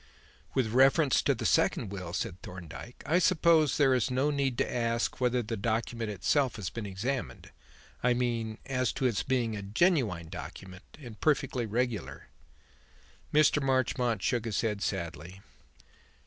"With 0.55 0.73
reference 0.73 1.21
to 1.21 1.35
the 1.35 1.45
second 1.45 1.89
will," 1.91 2.11
said 2.11 2.41
Thorndyke, 2.41 3.03
"I 3.05 3.19
suppose 3.19 3.77
there 3.77 3.93
is 3.93 4.09
no 4.09 4.31
need 4.31 4.57
to 4.57 4.73
ask 4.75 5.21
whether 5.21 5.43
the 5.43 5.55
document 5.55 6.09
itself 6.09 6.55
has 6.55 6.71
been 6.71 6.87
examined; 6.87 7.51
I 8.01 8.15
mean 8.15 8.57
as 8.65 8.91
to 8.93 9.05
its 9.05 9.21
being 9.21 9.55
a 9.55 9.61
genuine 9.61 10.29
document 10.29 10.97
and 10.99 11.21
perfectly 11.21 11.67
regular?" 11.67 12.29
Mr. 13.31 13.61
Marchmont 13.61 14.23
shook 14.23 14.45
his 14.45 14.61
head 14.61 14.81
sadly. 14.81 15.41